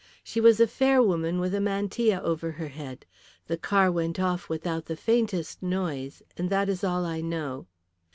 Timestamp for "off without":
4.19-4.85